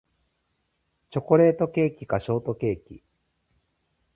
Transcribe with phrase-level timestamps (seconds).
[1.11, 1.37] チョコ
[1.71, 3.03] ケーキかショートケーキ